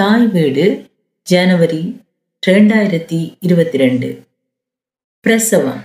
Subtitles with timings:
[0.00, 0.90] தாய் வீடு
[1.22, 2.00] ஜனவரி
[2.46, 4.22] ரெண்டாயிரத்தி இருபத்தி ரெண்டு
[5.20, 5.82] பிரசவம்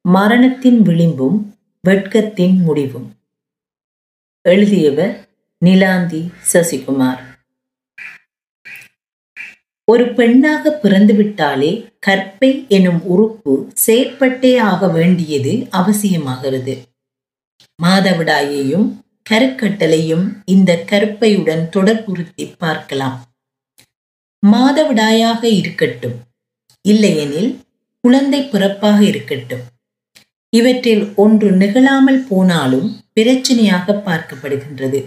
[0.00, 1.38] மரணத்தின் விளிம்பும்
[1.80, 3.14] வெட்கத்தின் முடிவும்.
[4.42, 5.28] எழுதியவர்
[5.64, 7.20] நிலாந்தி சசிகுமார்.
[9.84, 16.82] ஒரு பெண்ணாக பிறந்துவிட்டாலே கற்பை எனும் உறுப்பு செயற்பட்டே ஆக வேண்டியது அவசியமாகிறது.
[17.82, 23.33] மாதவிடாயையும் கருக்கட்டளையும் இந்த கற்பையுடன் தொடர்புறுத்தி பார்க்கலாம்.
[24.52, 26.16] மாதவிடாயாக இருக்கட்டும்.
[26.80, 27.60] இல்லையெனில்
[28.00, 29.62] குழந்தை பிறப்பாக இருக்கட்டும்.
[30.48, 32.88] இவற்றில் ஒன்று நிகழாமல் போனாலும்
[33.20, 35.00] பிரச்சனையாக பார்க்கப்படுகின்றது.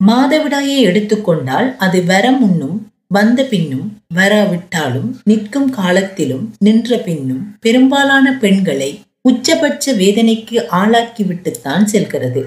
[0.00, 8.90] மாதவிடாயை எடுத்துக்கொண்டால் அது வர முன்னும் வந்த பின்னும் வராவிட்டாலும் நிற்கும் காலத்திலும் நின்ற பின்னும் பெரும்பாலான பெண்களை
[9.28, 12.42] உச்சபட்ச வேதனைக்கு ஆளாக்கிவிட்டுத்தான் செல்கிறது.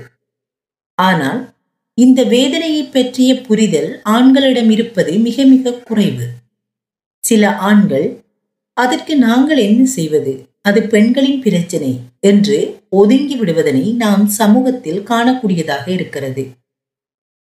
[0.98, 1.55] ஆனால்
[1.98, 6.26] இந்த வேதனையை பற்றிய புரிதல் ஆண்களிடம் இருப்பது மிக மிக குறைவு.
[7.24, 8.08] சில ஆண்கள்
[8.74, 10.34] அதற்கு நாங்கள் என்ன செய்வது?
[10.62, 12.58] அது பெண்களின் பிரச்சனை என்று
[12.90, 16.44] ஒதுங்கி விடுவதனை நாம் சமூகத்தில் காணக்கூடியதாக இருக்கிறது.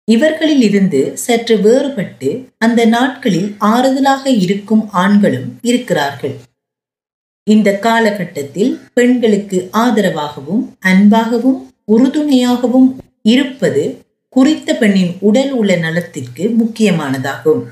[0.09, 6.37] இவர்களில் இருந்து சற்று வேறுபட்டு அந்த நாட்களில் ஆறுதலாக இருக்கும் ஆண்களும் இருக்கிறார்கள்.
[7.47, 11.61] இந்த காலகட்டத்தில் பெண்களுக்கு ஆதரவாகவும் அன்பாகவும்
[11.93, 12.89] உறுதுணையாகவும்
[13.23, 13.85] இருப்பது
[14.35, 17.63] குறித்த பெண்ணின் உடல் உள்ள நலத்திற்கு முக்கியமானதாகும்.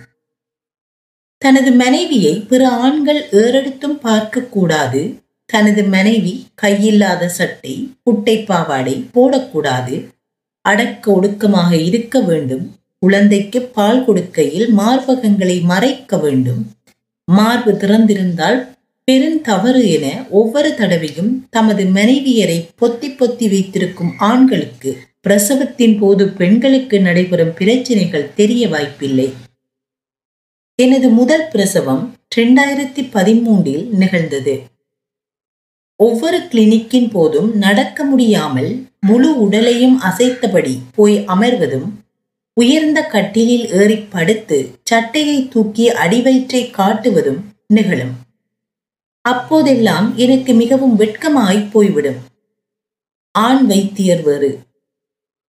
[1.38, 5.14] தனது மனைவியை பிற ஆண்கள் ஏறெடுத்தும் பார்க்கக்கூடாது
[5.46, 10.06] தனது மனைவி கையில்லாத சட்டை குட்டை பாவாடை போடக்கூடாது.
[10.60, 12.76] அடக்க ஒடுக்கமாக இருக்க வேண்டும்.
[12.98, 16.62] குழந்தைக்கு பால் கொடுக்கையில் மார்பகங்களை மறைக்க வேண்டும்.
[17.24, 18.68] மார்பு திறந்திருந்தால்
[19.08, 24.92] பெருந்தவறு என ஒவ்வொரு தடவையும் தமது மனைவியரை பொத்தி பொத்தி வைத்திருக்கும் ஆண்களுக்கு
[25.28, 29.32] பிரசவத்தின் போது பெண்களுக்கு நடைபெறும் பிரச்சனைகள் தெரிய வாய்ப்பில்லை.
[30.74, 34.62] எனது முதல் பிரசவம் இரண்டாயிரத்தி பதிமூன்றில் நிகழ்ந்தது.
[35.96, 41.88] ஒவ்வொரு கிளினிக்கின் போதும் நடக்க முடியாமல் முழு உடலையும் அசைத்தபடி போய் அமர்வதும்
[42.52, 48.14] உயர்ந்த கட்டிலில் ஏறி படுத்து சட்டையை தூக்கி அடிவயிற்றை காட்டுவதும் நிகழும்.
[49.20, 52.20] அப்போதெல்லாம் எனக்கு மிகவும் வெட்கமாய் போய்விடும்.
[53.30, 54.50] ஆண் வைத்தியர் வேறு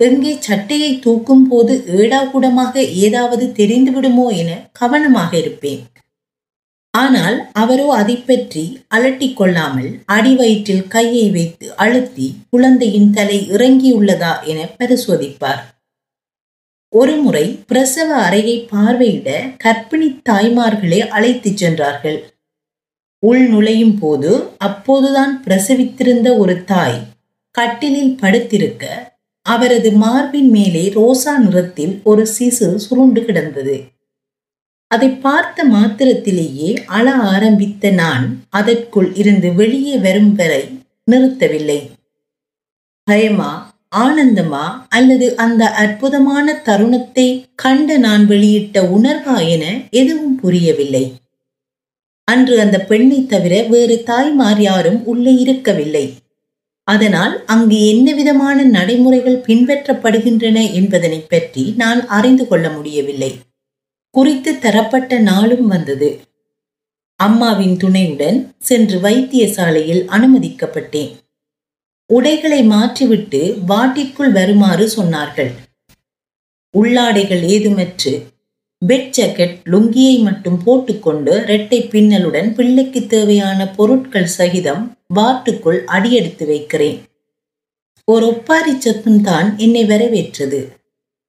[0.05, 5.81] எங்கே சட்டையை தூக்கும் போது ஏடாகூடமாக ஏதாவது தெரிந்துவிடுமோ என கவனமாக இருப்பேன்.
[6.93, 15.61] ஆனால் அவரோ அதை பற்றி அலட்டிக் கொள்ளாமல் அடிவயிற்றில் கையை வைத்து அழுத்தி குழந்தையின் தலை இறங்கியுள்ளதா என பரிசோதிப்பார்.
[16.93, 19.29] ஒருமுறை பிரசவ அறையை பார்வையிட
[19.63, 22.19] கர்ப்பிணி தாய்மார்களே அழைத்துச் சென்றார்கள்.
[23.23, 24.31] உள் நுழையும் போது
[24.67, 26.99] அப்போதுதான் பிரசவித்திருந்த ஒரு தாய்
[27.55, 28.85] கட்டிலில் படுத்திருக்க
[29.53, 33.77] அவரது மார்பின் மேலே ரோசா நிறத்தில் ஒரு சிசு சுருண்டு கிடந்தது.
[34.91, 40.63] அதை பார்த்த மாத்திரத்திலேயே அழ ஆரம்பித்த நான் அதற்குள் இருந்து வெளியே வரும் வரை
[41.11, 41.79] நிறுத்தவில்லை.
[43.07, 43.51] பயமா
[43.95, 51.05] ஆனந்தமா அல்லது அந்த அற்புதமான தருணத்தை கண்ட நான் வெளியிட்ட உணர்வா என எதுவும் புரியவில்லை.
[52.27, 56.05] அன்று அந்த பெண்ணை தவிர வேறு தாய்மார் யாரும் உள்ளே இருக்கவில்லை.
[56.83, 63.39] அதனால் அங்கு என்ன விதமான நடைமுறைகள் பின்பற்றப்படுகின்றன என்பதனை பற்றி நான் அறிந்து கொள்ள முடியவில்லை.
[64.09, 66.19] குறித்து தரப்பட்ட நாளும் வந்தது.
[67.15, 71.11] அம்மாவின் துணையுடன் சென்று வைத்தியசாலையில் அனுமதிக்கப்பட்டேன்.
[72.05, 75.51] உடைகளை மாற்றிவிட்டு வாட்டிற்குள் வருமாறு சொன்னார்கள்.
[76.77, 78.30] உள்ளாடைகள் ஏதுமற்று
[78.89, 84.83] பெட் ஜாக்கெட் லுங்கியை மட்டும் போட்டுக்கொண்டு இரட்டை பின்னலுடன் பிள்ளைக்கு தேவையான பொருட்கள் சகிதம்
[85.15, 86.97] வாட்டுக்குள் அடியெடுத்து வைக்கிறேன்.
[88.07, 90.61] ஒரு ஒப்பாரி சத்தம் தான் என்னை வரவேற்றது.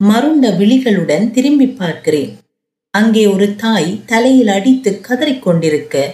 [0.01, 2.33] மருண்ட விழிகளுடன் திரும்பி பார்க்கிறேன்.
[2.91, 6.05] அங்கே ஒரு தாய் தலையில் அடித்து கதறிக்கொண்டிருக்க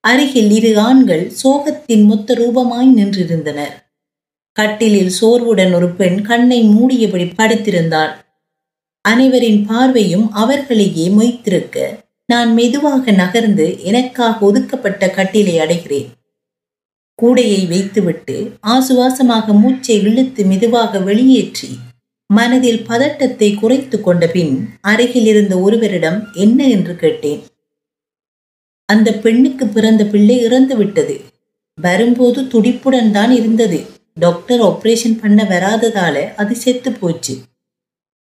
[0.00, 3.74] அருகில் இரு ஆண்கள் சோகத்தின் மொத்த ரூபமாய் நின்றிருந்தனர்.
[4.56, 8.12] கட்டிலில் சோர்வுடன் ஒரு பெண் கண்ணை மூடியபடி படுத்திருந்தாள்.
[9.04, 16.10] அனைவரின் பார்வையும் அவர்களையே மொய்த்திருக்க நான் மெதுவாக நகர்ந்து எனக்காக ஒதுக்கப்பட்ட கட்டிலை அடைகிறேன்.
[17.18, 21.70] கூடையை வைத்துவிட்டு ஆசுவாசமாக மூச்சை இழுத்து மெதுவாக வெளியேற்றி
[22.26, 27.42] மனதில் பதட்டத்தை குறைத்து கொண்ட பின் அருகில் இருந்த ஒருவரிடம் என்ன என்று கேட்டேன்.
[28.88, 31.20] அந்த பெண்ணுக்கு பிறந்த பிள்ளை இறந்து விட்டது.
[31.74, 33.86] வரும்போது துடிப்புடன் தான் இருந்தது.
[34.14, 37.34] டாக்டர் ஆப்ரேஷன் பண்ண வராததால அது செத்து போச்சு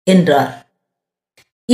[0.04, 0.52] என்றார்.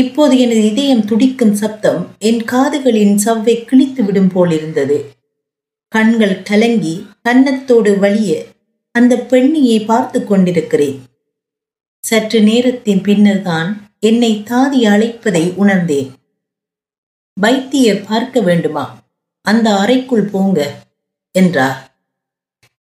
[0.02, 4.98] இப்போது எனது இதயம் துடிக்கும் சப்தம் என் காதுகளின் சவ்வை கிழித்து விடும் போலிருந்தது.
[5.94, 6.96] கண்கள் கலங்கி
[7.26, 8.32] கன்னத்தோடு வழிய
[8.96, 10.98] அந்த பெண்ணியை பார்த்து கொண்டிருக்கிறேன்.
[12.04, 16.10] சற்று நேரத்தின் பின்னர்தான் என்னை தாதி அழைப்பதை உணர்ந்தேன்.
[17.38, 18.86] வைத்தியர் பார்க்க வேண்டுமா?
[19.46, 20.60] அந்த அறைக்குள் போங்க
[21.36, 21.80] என்றார்.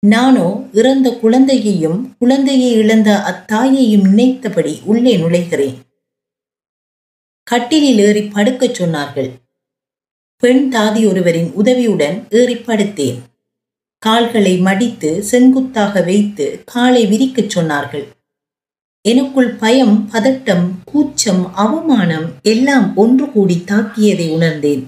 [0.03, 5.77] நானோ இறந்த குழந்தையையும் குழந்தையை இழந்த அத்தாயையும் நினைத்தபடி உள்ளே நுழைகிறேன்.
[7.49, 9.29] கட்டிலில் ஏறி படுக்கச் சொன்னார்கள்.
[10.37, 13.19] பெண் தாதி ஒருவரின் உதவியுடன் ஏறி படுத்தேன்.
[13.99, 18.07] கால்களை மடித்து செங்குத்தாக வைத்து காலை விரிக்கச் சொன்னார்கள்.
[19.01, 24.87] எனக்குள் பயம் பதட்டம் கூச்சம் அவமானம் எல்லாம் ஒன்று கூடி தாக்கியதை உணர்ந்தேன்.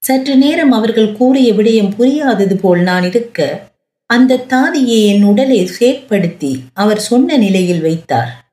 [0.00, 3.70] சற்று நேரம் அவர்கள் கூறிய விடயம் புரியாதது போல் நான் இருக்க
[4.06, 8.47] அந்த தாதியை என் உடலை செயற்படுத்தி அவர் சொன்ன நிலையில் வைத்தார்.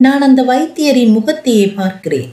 [0.00, 2.28] நான் அந்த வைத்தியரின் முகத்தையே பார்க்கிறேன்.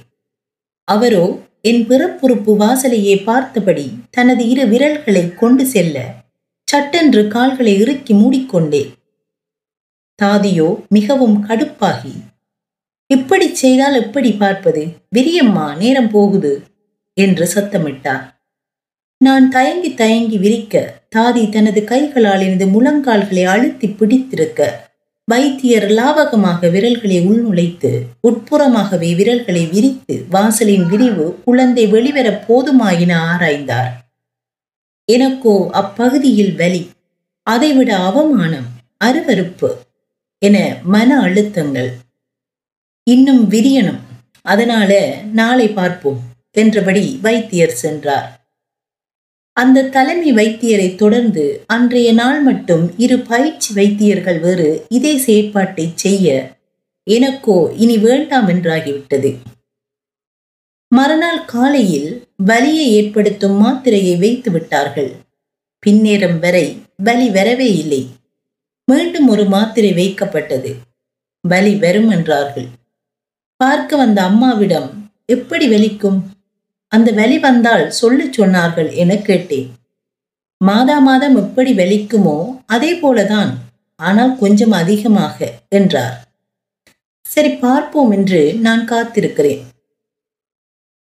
[0.83, 6.03] அவரோ என் பிறப்புறுப்பு வாசலையே பார்த்தபடி தனது இரு விரல்களை கொண்டு செல்ல
[6.63, 8.83] சட்டென்று கால்களை இறுக்கி மூடிக்கொண்டே
[10.23, 12.13] தாதியோ மிகவும் கடுப்பாகி.
[13.07, 14.83] இப்படி செய்தால் எப்படி பார்ப்பது?
[15.15, 16.53] விரியம்மா நேரம் போகுது
[17.13, 18.23] என்று சத்தமிட்டார்.
[19.17, 20.85] நான் தயங்கி தயங்கி விரிக்க
[21.15, 24.84] தாதி தனது கைகளால் எனது முழங்கால்களை அழுத்தி பிடித்திருக்க
[25.27, 27.91] வைத்தியர் லாவகமாக விரல்களை உள்நுழைத்து
[28.27, 33.89] உட்புறமாகவே விரல்களை விரித்து வாசலின் விரிவு குழந்தை வெளிவர போதுமாயின ஆராய்ந்தார்.
[35.05, 36.89] எனக்கோ அப்பகுதியில் வலி
[37.43, 38.69] அதைவிட அவமானம்
[39.05, 39.69] அருவருப்பு
[40.37, 41.91] என மன அழுத்தங்கள்.
[43.03, 44.01] இன்னும் விரியணும்.
[44.41, 44.91] அதனால
[45.33, 46.21] நாளை பார்ப்போம்
[46.51, 48.44] என்றபடி வைத்தியர் சென்றார்.
[49.57, 56.53] அந்த தலைமை வைத்தியரை தொடர்ந்து அன்றைய நாள் மட்டும் இரு பயிற்சி வைத்தியர்கள் வேறு இதே செயற்பாட்டை செய்ய
[57.07, 59.31] எனக்கோ இனி வேண்டாம் என்றாகிவிட்டது.
[60.91, 65.11] மறுநாள் காலையில் வலியை ஏற்படுத்தும் மாத்திரையை வைத்து விட்டார்கள்.
[65.83, 66.65] பின்னேரம் வரை
[67.03, 68.07] வலி வரவே இல்லை.
[68.87, 70.71] மீண்டும் ஒரு மாத்திரை வைக்கப்பட்டது.
[71.43, 72.67] வலி வரும் என்றார்கள்.
[73.59, 74.89] பார்க்க வந்த அம்மாவிடம்
[75.25, 76.19] எப்படி வலிக்கும்?
[76.91, 79.69] அந்த வலி வந்தால் சொல்லி சொன்னார்கள் என கேட்டேன்.
[80.61, 83.51] மாதா மாதம் எப்படி வலிக்குமோ அதே போலதான்
[83.99, 85.37] ஆனால் கொஞ்சம் அதிகமாக
[85.69, 86.15] என்றார்.
[87.25, 89.63] சரி பார்ப்போம் என்று நான் காத்திருக்கிறேன்.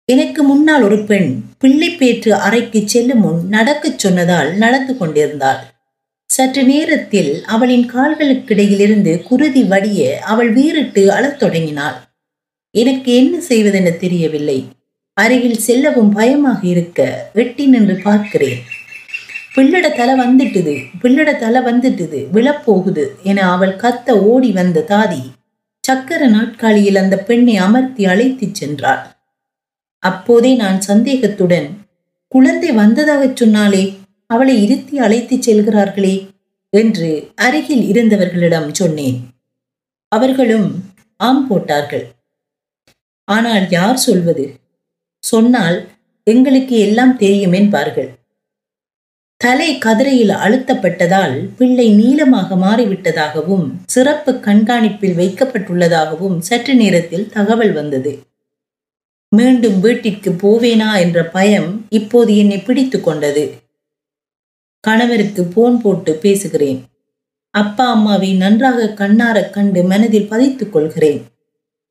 [0.10, 1.30] எனக்கு முன்னால் ஒரு பெண்
[1.60, 5.62] பிள்ளைப்பேற்று அறைக்கு செல்லும் முன் நடக்கச் சொன்னதால் நடந்து கொண்டிருந்தாள்.
[6.30, 11.98] சற்று நேரத்தில் அவளின் கால்களுக்கிடையிலிருந்து குருதி வடிய அவள் வீறிட்டு அழத் தொடங்கினாள்.
[12.76, 14.60] எனக்கு என்ன செய்வதென தெரியவில்லை.
[15.24, 17.00] அருகில் செல்லவும் பயமாக இருக்க
[17.34, 18.62] வெட்டி நின்று பார்க்கிறேன்.
[19.56, 25.22] பிள்ளட தலை வந்துட்டுது பிள்ளட தலை வந்துட்டுது விழப்போகுது என அவள் கத்த ஓடி வந்த தாதி
[25.84, 29.04] சக்கர நாட்காலியில் அந்த பெண்ணை அமர்த்தி அழைத்துச் சென்றாள்.
[30.04, 31.68] அப்போதே நான் சந்தேகத்துடன்
[32.32, 33.84] குழந்தை வந்ததாகச் சொன்னாலே
[34.30, 36.16] அவளை இருத்தி அழைத்துச் செல்கிறார்களே
[36.74, 39.20] என்று அருகில் இருந்தவர்களிடம் சொன்னேன்.
[40.12, 40.68] அவர்களும்
[41.20, 42.06] ஆம் போட்டார்கள்.
[43.28, 44.46] ஆனால் யார் சொல்வது?
[45.22, 45.90] சொன்னால்
[46.24, 48.10] எங்களுக்கு எல்லாம் தெரியும் என்பார்கள்.
[49.38, 58.20] தலை கதிரையில் அழுத்தப்பட்டதால் பிள்ளை நீளமாக மாறிவிட்டதாகவும் சிறப்பு கண்காணிப்பில் வைக்கப்பட்டுள்ளதாகவும் சற்று நேரத்தில் தகவல் வந்தது.
[59.30, 60.98] மீண்டும் வீட்டிற்கு போவேனா?
[60.98, 63.54] என்ற பயம் இப்போது என்னை பிடித்து கொண்டது.
[64.80, 66.84] கணவருக்கு போன் போட்டு பேசுகிறேன்.
[67.50, 71.22] அப்பா அம்மாவை நன்றாக கண்ணார கண்டு மனதில் பதித்துக் கொள்கிறேன்.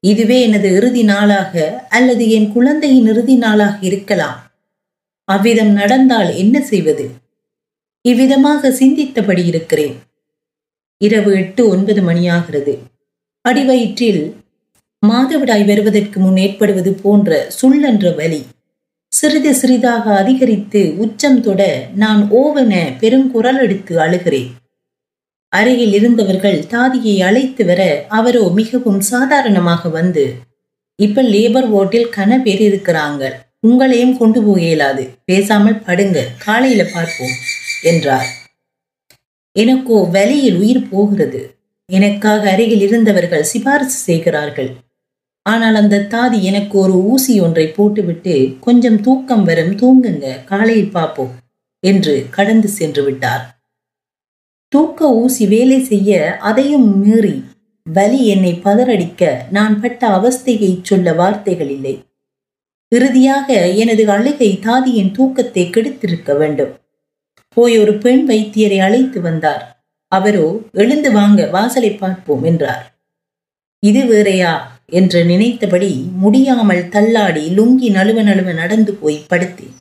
[0.00, 4.38] இதுவே எனது இறுதி நாளாக அல்லது என் குழந்தையின் இறுதி நாளாக இருக்கலாம்.
[5.24, 7.10] அவ்விதம் நடந்தால் என்ன செய்வது?
[8.02, 9.96] இவ்விதமாக சிந்தித்தபடி இருக்கிறேன்.
[10.98, 12.78] இரவு எட்டு ஒன்பது மணியாகிறது.
[13.48, 14.22] அடிவயிற்றில்
[15.06, 18.40] மாதவிடாய் வருவதற்கு முன் ஏற்படுவது போன்ற சுள்ளென்ற வலி
[19.12, 24.50] சிறிது சிறிதாக அதிகரித்து உச்சம் தொட நான் ஓவென பெருங்குரல் எடுத்து அழுகிறேன்.
[25.52, 30.24] அருகில் இருந்தவர்கள் தாதியை அழைத்து வர அவரோ மிகவும் சாதாரணமாக வந்து
[30.98, 33.22] இப்ப லேபர் ஓட்டில் கன பேர் இருக்கிறாங்க.
[33.66, 35.04] உங்களையும் கொண்டு போக இயலாது.
[35.24, 36.18] பேசாமல் படுங்க.
[36.38, 37.34] காலையில பார்ப்போம்
[37.82, 38.28] என்றார்.
[39.52, 41.40] எனக்கோ வலையில் உயிர் போகிறது.
[41.86, 44.70] எனக்காக அருகில் இருந்தவர்கள் சிபாரிசு செய்கிறார்கள்.
[45.42, 50.26] ஆனால் அந்த தாதி எனக்கு ஒரு ஊசி ஒன்றை போட்டுவிட்டு கொஞ்சம் தூக்கம் வரும் தூங்குங்க.
[50.44, 51.32] காலையில் பார்ப்போம்
[51.82, 53.59] என்று கடந்து சென்று விட்டார்.
[54.72, 57.36] தூக்க ஊசி வேலை செய்ய அதையும் மீறி
[57.86, 61.94] வலி என்னை பதறடிக்க நான் பட்ட அவஸ்தையை சொல்ல வார்த்தைகள் இல்லை
[62.92, 66.72] இறுதியாக எனது அழுகை தாதியின் தூக்கத்தை கெடுத்திருக்க வேண்டும்.
[67.56, 69.64] போய் ஒரு பெண் வைத்தியரை அழைத்து வந்தார்.
[70.12, 72.84] அவரோ எழுந்து வாங்க வாசலை பார்ப்போம் என்றார்.
[73.82, 74.54] இது வேறையா?
[74.92, 79.76] என்று நினைத்தபடி முடியாமல் தள்ளாடி லுங்கி நழுவ நழுவ நடந்து போய் படுத்தேன்.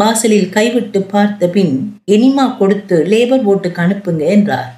[0.00, 1.74] வாசலில் கைவிட்டு பார்த்த பின்
[2.04, 4.70] எனிமா கொடுத்து லேபர் ஓட்டுக்கு அனுப்புங்க என்றார்.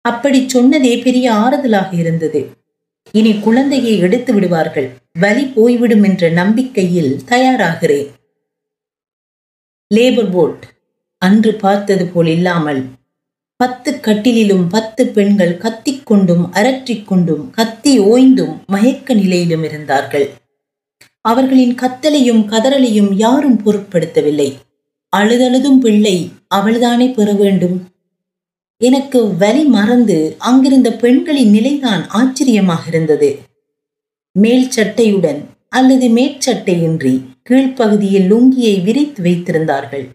[0.00, 2.40] அப்படி சொன்னதே பெரிய ஆறுதலாக இருந்தது.
[3.10, 4.88] இனி குழந்தையை எடுத்து விடுவார்கள்.
[5.18, 8.08] வலி போய்விடும் என்ற நம்பிக்கையில் தயாராகிறேன்.
[9.90, 10.64] லேபர் போட்
[11.18, 12.82] அன்று பார்த்தது போல் இல்லாமல்
[13.56, 20.26] பத்து கட்டிலிலும் பத்து பெண்கள் கத்திக்கொண்டும் அரற்றிக்கொண்டும் கத்தி ஓய்ந்தும் மயக்க நிலையிலும் இருந்தார்கள்.
[21.24, 24.54] அவர்களின் கத்தலையும் கதறலையும் யாரும் பொருட்படுத்தவில்லை.
[25.16, 27.76] அழுதழுதும் பிள்ளை அவள்தானே பெற வேண்டும்.
[28.80, 33.38] எனக்கு வலி மறந்து அங்கிருந்த பெண்களின் நிலைதான் ஆச்சரியமாக இருந்தது.
[34.32, 37.14] மேல் சட்டையுடன் அல்லது மேற்சட்டையின்றி
[37.50, 40.06] கீழ்ப்பகுதியில் லுங்கியை விரித்து வைத்திருந்தார்கள்.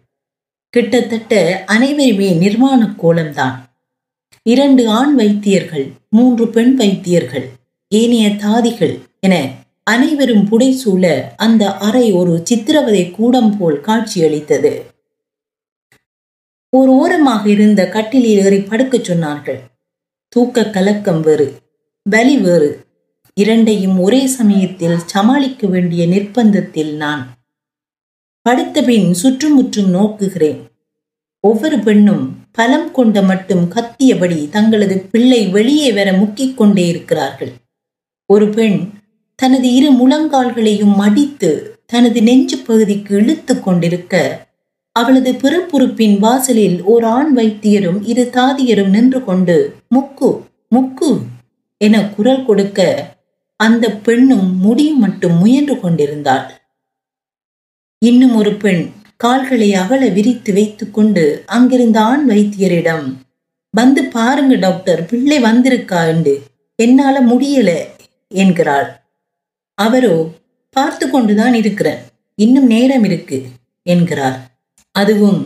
[0.70, 3.56] கிட்டத்தட்ட அனைவருமே நிர்மாண கோலம்தான்.
[4.44, 7.48] இரண்டு ஆண் வைத்தியர்கள் மூன்று பெண் வைத்தியர்கள்
[7.88, 9.36] ஏனைய தாதிகள் என
[9.92, 14.72] அனைவரும் புடைசூழ அந்த அறை ஒரு சித்திரவதை கூடம் போல் காட்சியளித்தது.
[16.70, 19.60] ஒரு ஓரமாக இருந்த கட்டிலில் ஏறி படுக்கச் சொன்னார்கள்.
[20.28, 21.48] தூக்க கலக்கம் வேறு
[22.10, 22.70] வலி வேறு.
[23.34, 27.24] இரண்டையும் ஒரே சமயத்தில் சமாளிக்க வேண்டிய நிர்பந்தத்தில் நான்
[28.50, 30.62] படுத்தபின் சுற்றுமுற்றும் நோக்குகிறேன்.
[31.40, 37.52] ஒவ்வொரு பெண்ணும் பலம் கொண்ட மட்டும் கத்தியபடி தங்களது பிள்ளை வெளியே வர முக்கிக் கொண்டே இருக்கிறார்கள்.
[38.26, 38.78] ஒரு பெண்
[39.40, 44.48] தனது இரு முழங்கால்களையும் மடித்து தனது நெஞ்சு பகுதிக்கு இழுத்து கொண்டிருக்க
[44.92, 50.30] அவளது பிறப்புறுப்பின் வாசலில் ஓர் ஆண் வைத்தியரும் இரு தாதியரும் நின்று கொண்டு முக்கு
[50.76, 51.10] முக்கு
[51.78, 53.08] என குரல் கொடுக்க
[53.56, 56.48] அந்த பெண்ணும் முடியும் மட்டும் முயன்று கொண்டிருந்தாள்.
[58.00, 58.84] இன்னும் ஒரு பெண்
[59.16, 63.08] கால்களை அகல விரித்து வைத்துக்கொண்டு அங்கிருந்த ஆண் வைத்தியரிடம்
[63.74, 66.36] வந்து பாருங்க டாக்டர் பிள்ளை வந்திருக்கா என்று
[66.76, 67.72] என்னால முடியல
[68.28, 68.99] என்கிறாள்.
[69.80, 70.16] அவரோ
[70.70, 72.00] பார்த்து கொண்டுதான் இருக்கிறேன்
[72.36, 73.46] இன்னும் நேரம் இருக்கு
[73.84, 74.38] என்கிறார்.
[74.92, 75.42] அதுவும்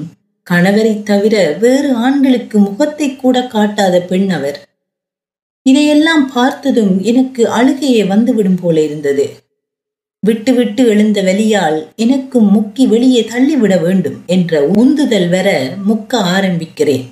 [0.52, 4.58] கணவரை தவிர வேறு ஆண்களுக்கு முகத்தை கூட காட்டாத பெண் அவர்.
[5.62, 9.26] இதையெல்லாம் பார்த்ததும் எனக்கு அழுகையே வந்துவிடும் போல இருந்தது.
[10.20, 15.48] விட்டு விட்டு எழுந்த வெளியால் எனக்கும் முக்கி வெளியே தள்ளிவிட வேண்டும் என்ற உந்துதல் வர
[15.88, 17.06] முக்க ஆரம்பிக்கிறேன்.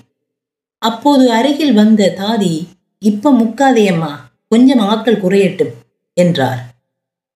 [0.78, 2.54] அப்போது அருகில் வந்த தாதி
[3.00, 4.12] இப்ப முக்காதையம்மா
[4.48, 5.74] கொஞ்சம் ஆக்கள் குறையட்டும்
[6.14, 6.62] என்றார்.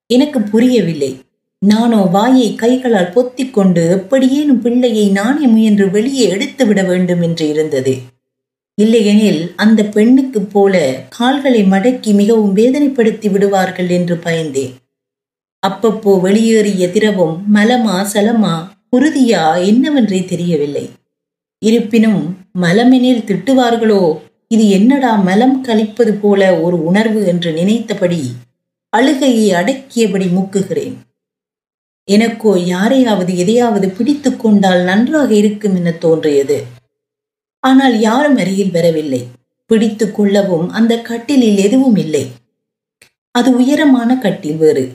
[0.09, 1.11] எனக்கு புரியவில்லை.
[1.61, 7.93] நானோ வாயை கைகளால் பொத்திக் கொண்டு எப்படியேனும் பிள்ளையை நானே முயன்று வெளியே எடுத்து விட வேண்டும் என்று இருந்தது.
[8.77, 10.75] இல்லையெனில் அந்த பெண்ணுக்கு போல
[11.09, 14.73] கால்களை மடக்கி மிகவும் வேதனைப்படுத்தி விடுவார்கள் என்று பயந்தேன்.
[15.63, 18.55] அப்பப்போ வெளியேறிய திரவம் மலமா சலமா
[18.89, 20.85] குருதியா என்னவென்றே தெரியவில்லை.
[21.61, 22.21] இருப்பினும்
[22.61, 24.03] மலமெனில் திட்டுவார்களோ
[24.47, 28.21] இது என்னடா மலம் கழிப்பது போல ஒரு உணர்வு என்று நினைத்தபடி
[28.95, 30.95] அழுகையை அடக்கியபடி மூக்குகிறேன்.
[32.07, 36.57] எனக்கோ யாரையாவது எதையாவது பிடித்து கொண்டால் நன்றாக இருக்கும் என தோன்றியது.
[37.63, 39.21] ஆனால் யாரும் அருகில் வரவில்லை.
[39.69, 42.25] பிடித்து கொள்ளவும் அந்த கட்டிலில் எதுவும் இல்லை.
[43.31, 44.85] அது உயரமான கட்டில் வேறு.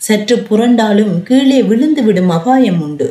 [0.00, 3.08] சற்று புரண்டாலும் கீழே விழுந்து விடும் அபாயம் உண்டு.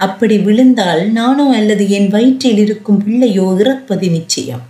[0.00, 4.64] அப்படி விழுந்தால் நானோ அல்லது என் வயிற்றில் இருக்கும் பிள்ளையோ இறப்பது நிச்சயம்.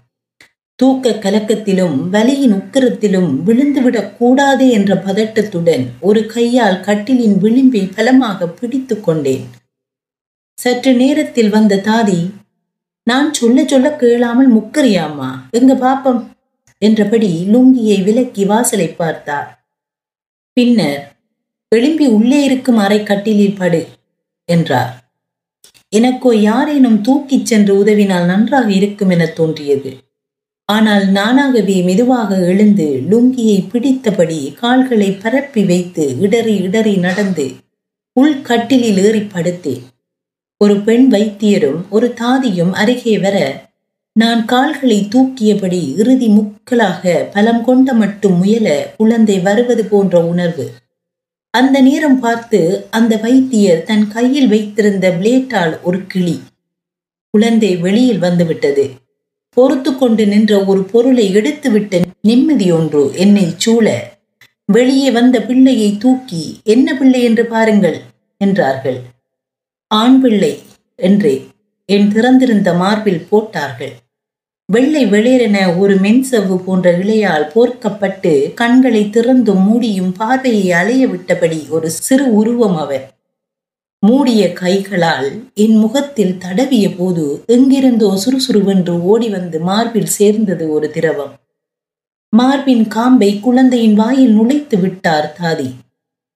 [0.78, 9.46] தூக்க கலக்கத்திலும் வலியின் உக்கிரத்திலும் விழுந்துவிடக் கூடாதே என்ற பதட்டத்துடன் ஒரு கையால் கட்டிலின் விளிம்பை பலமாக பிடித்து கொண்டேன்.
[10.58, 12.20] சற்று நேரத்தில் வந்த தாதி
[13.02, 16.20] நான் சொல்ல சொல்ல கேளாமல் முக்கறியாமா எங்க பாப்பம்?
[16.78, 19.66] என்றபடி லுங்கியை விலக்கி வாசலை பார்த்தார்.
[20.52, 21.02] பின்னர்
[21.68, 23.86] எழும்பி உள்ளே இருக்கும் அறை கட்டிலில் படு
[24.44, 24.92] என்றார்.
[25.88, 29.90] எனக்கோ யாரேனும் தூக்கிச் சென்று உதவினால் நன்றாக இருக்கும் என தோன்றியது.
[30.68, 37.46] ஆனால் நானாகவே மெதுவாக எழுந்து லுங்கியை பிடித்தபடி கால்களை பரப்பி வைத்து இடறி இடறி நடந்து
[38.16, 39.84] உள்கட்டிலில் ஏறி படுத்தேன்.
[40.60, 43.36] ஒரு பெண் வைத்தியரும் ஒரு தாதியும் அருகே வர
[44.16, 50.66] நான் கால்களை தூக்கியபடி இறுதி முக்கலாக பலம் கொண்ட மட்டும் முயல குழந்தை வருவது போன்ற உணர்வு.
[51.54, 56.36] அந்த நேரம் பார்த்து அந்த வைத்தியர் தன் கையில் வைத்திருந்த பிளேட்டால் ஒரு கிளி
[57.34, 58.86] குழந்தை வெளியில் வந்துவிட்டது.
[59.56, 63.86] பொறுத்து கொண்டு நின்ற ஒரு பொருளை எடுத்துவிட்ட நிம்மதியொன்று என்னை சூழ.
[64.64, 67.98] வெளியே வந்த பிள்ளையை தூக்கி என்ன பிள்ளை என்று பாருங்கள்
[68.40, 68.98] என்றார்கள்.
[69.90, 70.52] ஆண் பிள்ளை
[70.98, 71.34] என்றே
[71.88, 73.94] என் திறந்திருந்த மார்பில் போட்டார்கள்.
[74.68, 82.26] வெள்ளை வெளிரென ஒரு மென்சவ்வு போன்ற இலையால் போர்க்கப்பட்டு கண்களை திறந்தும் மூடியும் பார்வையை அலைய விட்டபடி ஒரு சிறு
[82.34, 83.04] உருவம் அவர்
[83.98, 91.34] மூடிய கைகளால் என் முகத்தில் தடவிய போது எங்கிருந்தோ சுறுசுறுவென்று ஓடி வந்து மார்பில் சேர்ந்தது ஒரு திரவம்.
[92.28, 95.70] மார்பின் காம்பை குழந்தையின் வாயில் நுழைத்து விட்டார் தாதி.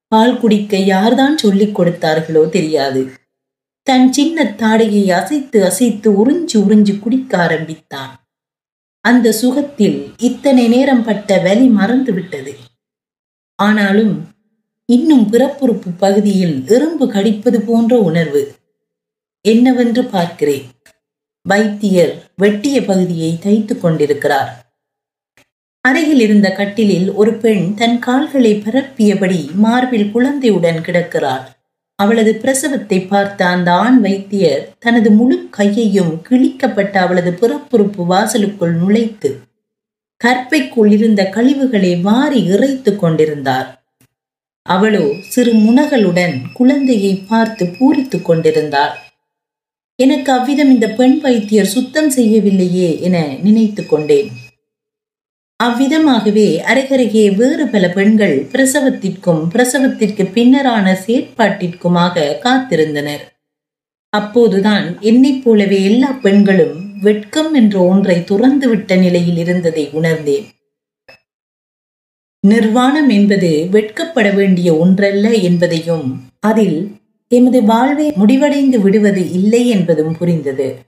[0.09, 3.11] பால் குடிக்க யார்தான் சொல்லிக் கொடுத்தார்களோ தெரியாது.
[3.83, 8.29] தன் சின்ன தாடையை அசைத்து அசைத்து உறிஞ்சி உறிஞ்சி குடிக்க ஆரம்பித்தான்.
[9.00, 12.57] அந்த சுகத்தில் இத்தனை நேரம் பட்ட வலி மறந்து விட்டது
[13.55, 14.30] ஆனாலும்
[14.95, 18.53] இன்னும் பிறப்புறுப்பு பகுதியில் எறும்பு கடிப்பது போன்ற உணர்வு.
[19.41, 20.63] என்னவென்று பார்க்கிறேன்.
[21.43, 24.81] வைத்தியர் வெட்டிய பகுதியை தைத்துக் கொண்டிருக்கிறார்.
[25.81, 31.45] அருகில் இருந்த கட்டிலில் ஒரு பெண் தன் கால்களை பரப்பியபடி மார்பில் குழந்தையுடன் கிடக்கிறாள்.
[31.95, 39.37] அவளது பிரசவத்தை பார்த்த அந்த ஆண் வைத்தியர் தனது முழு கையையும் கிழிக்கப்பட்ட அவளது பிறப்புறுப்பு வாசலுக்குள் நுழைத்து
[40.25, 43.80] கற்பைக்குள் இருந்த கழிவுகளை வாரி இறைத்துக் கொண்டிருந்தார்.
[44.75, 48.93] அவளோ சிறு முனகளுடன் குழந்தையை பார்த்து பூரித்துக் கொண்டிருந்தாள்.
[49.99, 54.31] எனக்கு அவ்விதம் இந்த பெண் வைத்தியர் சுத்தம் செய்யவில்லையே என நினைத்து கொண்டேன்.
[55.61, 63.25] அவ்விதமாகவே அருகருகே வேறு பல பெண்கள் பிரசவத்திற்கும் பிரசவத்திற்கு பின்னரான செயற்பாட்டிற்குமாக காத்திருந்தனர்.
[64.12, 70.47] அப்போதுதான் என்னைப் போலவே எல்லா பெண்களும் வெட்கம் என்ற ஒன்றை துறந்துவிட்ட நிலையில் இருந்ததை உணர்ந்தேன்.
[72.45, 76.07] நிர்வாணம் என்பது வெட்கப்பட வேண்டிய ஒன்றல்ல என்பதையும்
[76.41, 80.79] அதில் எமது வாழ்வை முடிவடைந்து விடுவது இல்லை என்பதும் புரிந்தது.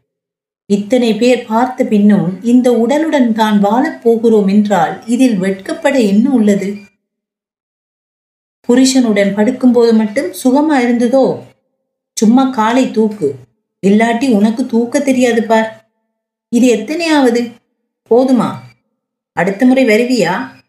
[0.67, 6.77] இத்தனை பேர் பார்த்த பின்னும் இந்த உடலுடன் தான் வாழப் போகிறோம் என்றால் இதில் வெட்கப்பட என்ன உள்ளது?
[8.69, 11.39] புருஷனுடன் படுக்கும்போது மட்டும் சுகமா இருந்ததோ?
[12.17, 13.35] சும்மா காலை தூக்கு.
[13.87, 15.91] இல்லாட்டி உனக்கு தூக்க தெரியாது பார்.
[16.49, 17.53] இது எத்தனையாவது?
[18.11, 18.51] போதுமா?
[19.33, 20.62] அடுத்த முறை வருவியா?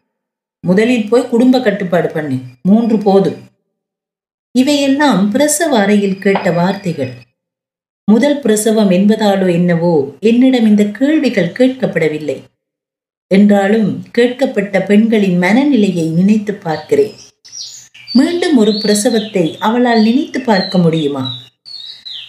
[0.64, 2.36] முதலில் போய் குடும்ப கட்டுப்பாடு பண்ணு.
[2.62, 3.38] மூன்று போதும்.
[4.50, 7.12] இவையெல்லாம் பிரசவ அறையில் கேட்ட வார்த்தைகள்.
[8.04, 12.36] முதல் பிரசவம் என்பதாலோ என்னவோ என்னிடம் இந்த கேள்விகள் கேட்கப்படவில்லை.
[13.26, 17.14] என்றாலும் கேட்கப்பட்ட பெண்களின் மனநிலையை நினைத்து பார்க்கிறேன்.
[18.12, 21.24] மீண்டும் ஒரு பிரசவத்தை அவளால் நினைத்து பார்க்க முடியுமா?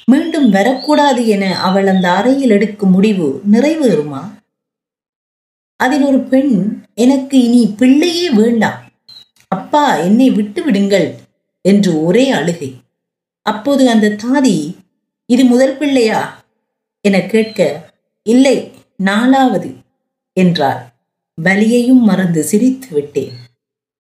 [0.06, 4.24] மீண்டும் வரக்கூடாது என அவள் அந்த அறையில் எடுக்கும் முடிவு நிறைவேறுமா?
[5.80, 8.82] அதில் ஒரு பெண் எனக்கு இனி பிள்ளையே வேண்டாம்
[9.52, 11.08] அப்பா என்னை விட்டு விடுங்கள்
[11.62, 12.70] என்று ஒரே அழுகை.
[13.46, 14.58] அப்போது அந்த தாதி
[15.30, 16.22] இது முதல் பிள்ளையா?
[17.06, 17.60] என கேட்க
[18.26, 18.58] இல்லை
[18.98, 19.70] நாலாவது
[20.38, 20.82] என்றார்
[21.38, 23.36] வலியையும் மறந்து சிரித்து விட்டேன்.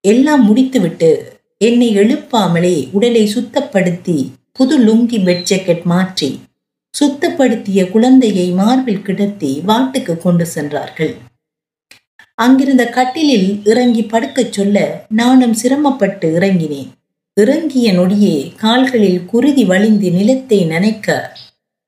[0.04, 1.12] எல்லாம் முடித்துவிட்டு
[1.58, 4.18] என்னை எழுப்பாமலே உடலை சுத்தப்படுத்தி
[4.52, 6.30] புது லுங்கி பெட் ஜாக்கெட் மாற்றி
[6.94, 11.14] சுத்தப்படுத்திய குழந்தையை மார்பில் கிடத்தி வாட்டுக்கு கொண்டு சென்றார்கள்.
[12.38, 16.90] அங்கிருந்த கட்டிலில் இறங்கி படுக்கச் சொல்ல நானும் சிரமப்பட்டு இறங்கினேன்.
[17.34, 21.08] இறங்கிய நொடியே கால்களில் குருதி வழிந்து நிலத்தை நனைக்க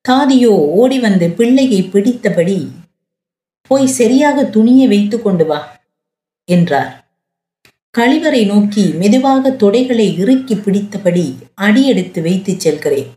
[0.09, 2.57] தாதியோ ஓடி வந்து பிள்ளையை பிடித்தபடி
[3.71, 5.59] போய் சரியாக துணியை வைத்து கொண்டு வா
[6.49, 6.91] என்றார்.
[7.97, 13.09] கழிவறை நோக்கி மெதுவாக தொடைகளை இறுக்கி பிடித்தபடி அடியெடுத்து வைத்துச் செல்கிறேன்.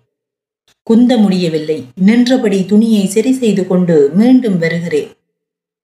[0.83, 1.79] குந்த முடியவில்லை.
[1.95, 5.11] நின்றபடி துணியை சரி செய்து கொண்டு மீண்டும் வருகிறேன்.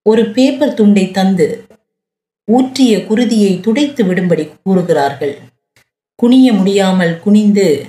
[0.08, 1.64] ஒரு பேப்பர் துண்டை தந்து
[2.52, 5.38] ஊற்றிய குருதியை துடைத்து விடும்படி கூறுகிறார்கள்.
[6.16, 7.84] குனிய முடியாமல் குனிந்து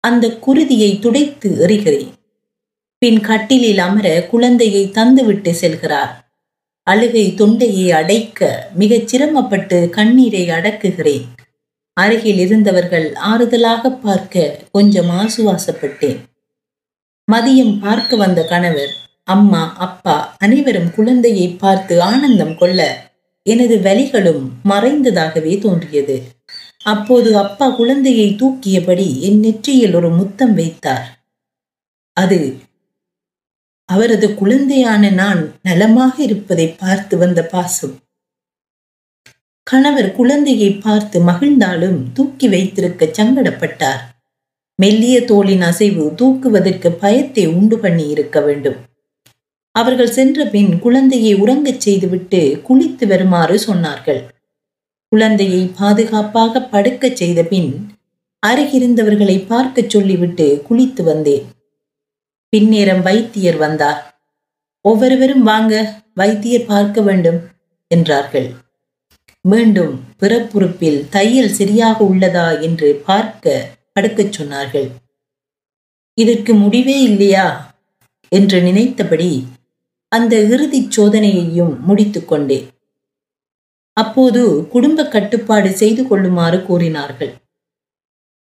[0.00, 2.12] அந்த குருதியை துடைத்து எறிகிறேன்.
[2.98, 6.12] பின் கட்டிலில் அமர குழந்தையை தந்துவிட்டு செல்கிறார்.
[6.82, 11.26] அழுகை தொண்டையை அடைக்க மிகச் சிரமப்பட்டு கண்ணீரை அடக்குகிறேன்.
[11.92, 16.18] அருகில் இருந்தவர்கள் ஆறுதலாக பார்க்க கொஞ்சம் ஆசுவாசப்பட்டேன்.
[17.32, 22.80] மதியம் பார்க்க வந்த கணவர் அம்மா அப்பா அனைவரும் குழந்தையை பார்த்து ஆனந்தம் கொள்ள
[23.46, 26.16] எனது வலிகளும் மறைந்ததாகவே தோன்றியது.
[26.82, 31.06] அப்போது அப்பா குழந்தையை தூக்கியபடி என் நெற்றியில் ஒரு முத்தம் வைத்தார்.
[32.16, 32.40] அது
[33.88, 37.94] அவரது குழந்தையான நான் நலமாக இருப்பதை பார்த்து வந்த பாசம்.
[39.66, 44.02] கணவர் குழந்தையை பார்த்து மகிழ்ந்தாலும் தூக்கி வைத்திருக்க சங்கடப்பட்டார்.
[44.74, 48.78] மெல்லிய தோளின் அசைவு தூக்குவதற்கு பயத்தை உண்டு பண்ணி இருக்க வேண்டும்.
[49.72, 54.28] அவர்கள் சென்ற பின் குழந்தையை உறங்கச் செய்துவிட்டு குளித்து வருமாறு சொன்னார்கள்.
[55.08, 57.90] குழந்தையை பாதுகாப்பாக படுக்கச் செய்த பின்
[58.46, 61.44] அருகிருந்தவர்களை பார்க்கச் சொல்லிவிட்டு குளித்து வந்தேன்.
[62.56, 64.20] பின்னேரம் வைத்தியர் வந்தார்.
[64.80, 67.40] ஒவ்வொருவரும் வாங்க வைத்தியர் பார்க்க வேண்டும்
[67.88, 68.52] என்றார்கள்.
[69.42, 72.60] மீண்டும் பிறப்புறுப்பில் தையல் சரியாக உள்ளதா?
[72.60, 74.88] என்று பார்க்க படுக்கச் சொன்னார்கள்.
[76.14, 77.76] இதற்கு முடிவே இல்லையா?
[78.28, 79.44] என்று நினைத்தபடி
[80.08, 82.66] அந்த இறுதிச் சோதனையையும் முடித்து கொண்டேன்.
[83.92, 87.32] அப்போது குடும்ப கட்டுப்பாடு செய்து கொள்ளுமாறு கூறினார்கள்.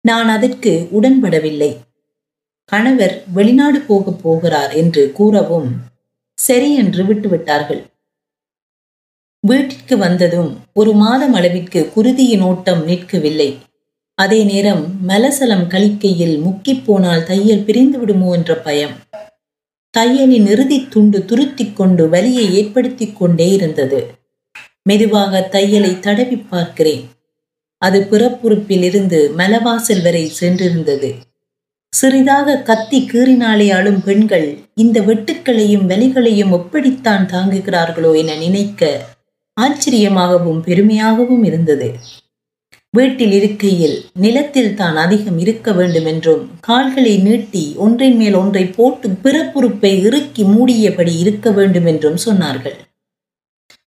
[0.01, 1.77] நான் அதற்கு உடன்படவில்லை.
[2.65, 5.69] கணவர் வெளிநாடு போக போகிறார் என்று கூறவும்
[6.33, 7.81] சரி என்று விட்டுவிட்டார்கள்.
[9.39, 13.57] வீட்டிற்கு வந்ததும் ஒரு மாதம் அளவிற்கு குருதியின் ஓட்டம் நிற்கவில்லை.
[14.15, 18.95] அதே நேரம் மலசலம் கழிக்கையில் முக்கிப் போனால் தையல் பிரிந்து விடுமோ என்ற பயம்.
[19.95, 23.99] தையலின் இறுதி துண்டு துருத்திக் கொண்டு வலியை ஏற்படுத்தி கொண்டே இருந்தது.
[24.83, 27.05] மெதுவாக தையலை தடவி பார்க்கிறேன்.
[27.77, 31.13] அது பிறப்புறுப்பில் இருந்து மலவாசல் வரை சென்றிருந்தது.
[31.89, 39.05] சிறிதாக கத்தி கீறினாலே ஆளும் பெண்கள் இந்த வெட்டுக்களையும் வலிகளையும் எப்படித்தான் தாங்குகிறார்களோ என நினைக்க
[39.61, 41.95] ஆச்சரியமாகவும் பெருமையாகவும் இருந்தது.
[42.97, 49.91] வீட்டில் இருக்கையில் நிலத்தில் தான் அதிகம் இருக்க வேண்டும் என்றும் கால்களை நீட்டி ஒன்றின் மேல் ஒன்றை போட்டு பிறப்புறுப்பை
[50.07, 52.77] இறுக்கி மூடியபடி இருக்க வேண்டும் என்றும் சொன்னார்கள்.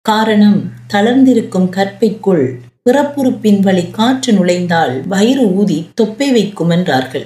[0.05, 0.59] காரணம்
[0.93, 2.45] தளர்ந்திருக்கும் கற்பைக்குள்
[2.87, 7.25] பிறப்புறுப்பின் வழி காற்று நுழைந்தால் வயிறு ஊதி தொப்பை வைக்கும் என்றார்கள்.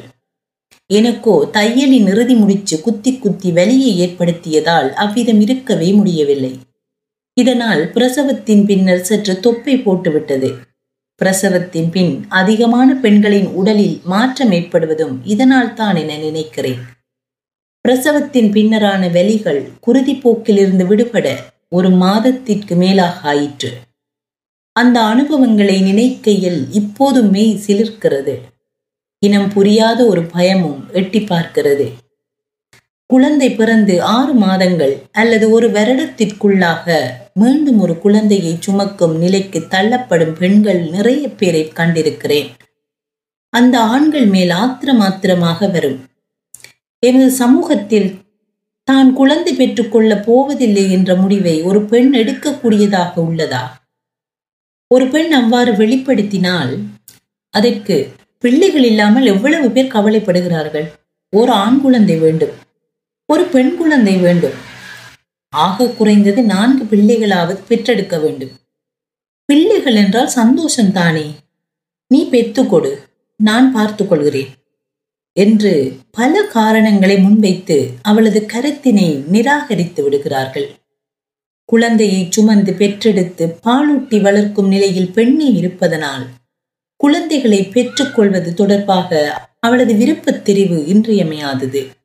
[0.89, 6.53] எனக்கோ தையலின் இறுதி முடிச்சு குத்தி குத்தி வலியை ஏற்படுத்தியதால் அவ்விதம் இருக்கவே முடியவில்லை.
[7.37, 10.49] இதனால் பிரசவத்தின் பின்னர் சற்று தொப்பை போட்டுவிட்டது.
[11.21, 16.81] பிரசவத்தின் பின் அதிகமான பெண்களின் உடலில் மாற்றம் ஏற்படுவதும் இதனால் தான் என நினைக்கிறேன்.
[17.85, 21.27] பிரசவத்தின் பின்னரான வெளிகள் குருதி போக்கிலிருந்து விடுபட
[21.69, 23.71] ஒரு மாதத்திற்கு மேலாக ஆயிற்று.
[24.75, 28.35] அந்த அனுபவங்களை நினைக்கையில் இப்போதும் மெய் சிலிர்க்கிறது.
[29.19, 31.87] இனம் புரியாத ஒரு பயமும் எட்டி பார்க்கிறது.
[33.09, 36.95] குழந்தை பிறந்து ஆறு மாதங்கள் அல்லது ஒரு வருடத்திற்குள்ளாக
[37.33, 42.49] மீண்டும் ஒரு குழந்தையை சுமக்கும் நிலைக்கு தள்ளப்படும் பெண்கள் நிறைய பேரை கண்டிருக்கிறேன்.
[43.53, 45.97] அந்த ஆண்கள் மேல் ஆத்திரமாத்திரமாக வரும்.
[47.03, 48.09] எமது சமூகத்தில்
[48.83, 53.63] தான் குழந்தை பெற்றுக்கொள்ள போவதில்லை என்ற முடிவை ஒரு பெண் எடுக்கக்கூடியதாக உள்ளதா?
[54.91, 56.75] ஒரு பெண் அவ்வாறு வெளிப்படுத்தினால்
[57.53, 57.95] அதற்கு
[58.43, 60.87] பிள்ளைகள் இல்லாமல் எவ்வளவு பேர் கவலைப்படுகிறார்கள்?
[61.33, 62.55] ஒரு ஆண் குழந்தை வேண்டும்.
[63.29, 64.53] ஒரு பெண் குழந்தை வேண்டும்.
[65.49, 68.49] ஆக குறைந்தது நான்கு பிள்ளைகளாவது பெற்றெடுக்க வேண்டும்.
[69.45, 71.35] பிள்ளைகள் என்றால் சந்தோஷம் தானே.
[72.07, 72.95] நீ பெத்துக்கொடு
[73.35, 74.47] நான் பார்த்து கொள்கிறேன்
[75.33, 80.69] என்று பல காரணங்களை முன்வைத்து அவளது கருத்தினை நிராகரித்து விடுகிறார்கள்.
[81.65, 86.27] குழந்தையை சுமந்து பெற்றெடுத்து பாலூட்டி வளர்க்கும் நிலையில் பெண்ணே இருப்பதனால்
[86.95, 91.96] குழந்தைகளை பெற்றுக்கொள்வது தொடர்பாக அவளது விருப்பத் தெரிவு இன்றியமையாதது.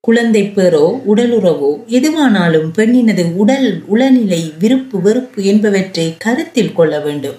[0.00, 7.36] குழந்தை பேரோ உடலுறவோ எதுவானாலும் பெண்ணினது உடல் உளநிலை விருப்பு வெறுப்பு என்பவற்றை கருத்தில் கொள்ள வேண்டும்.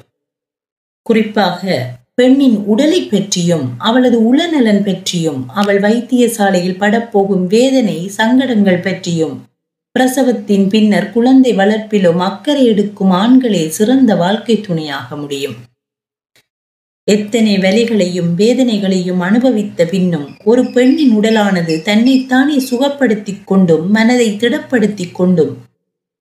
[1.02, 1.80] குறிப்பாக
[2.16, 9.36] பெண்ணின் உடலை பற்றியும் அவளது உளநலன் பற்றியும் அவள் வைத்தியசாலையில் படப்போகும் வேதனை சங்கடங்கள் பற்றியும்
[9.96, 15.58] பிரசவத்தின் பின்னர் குழந்தை வளர்ப்பிலும் அக்கறை எடுக்கும் ஆண்களே சிறந்த வாழ்க்கை துணையாக முடியும்.
[17.04, 25.58] எத்தனை வலிகளையும் வேதனைகளையும் அனுபவித்த பின்னும் ஒரு பெண்ணின் உடலானது தன்னைத்தானே சுகப்படுத்திக் கொண்டும் மனதை திடப்படுத்திக் கொண்டும்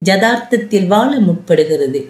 [0.04, 2.08] ஜதார்த்தத்தில் வாழ முற்படுகிறது.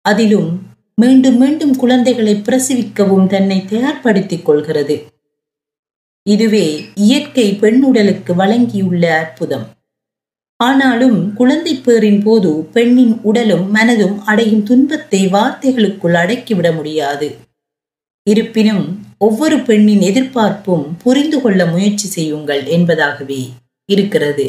[0.00, 0.62] அதிலும்
[0.94, 5.04] மீண்டும் மீண்டும் குழந்தைகளை பிரசவிக்கவும் தன்னை தயார்படுத்திக் கொள்கிறது.
[6.22, 9.66] இதுவே இயற்கை பெண் உடலுக்கு வழங்கியுள்ள அற்புதம்.
[10.56, 17.45] ஆனாலும் குழந்தை பேரின் போது பெண்ணின் உடலும் மனதும் அடையும் துன்பத்தை வார்த்தைகளுக்குள் அடக்கிவிட முடியாது.
[18.26, 18.84] இருப்பினும்
[19.18, 23.42] ஒவ்வொரு பெண்ணின் எதிர்பார்ப்பும் புரிந்து கொள்ள முயற்சி செய்யுங்கள் என்பதாகவே
[23.88, 24.46] இருக்கிறது.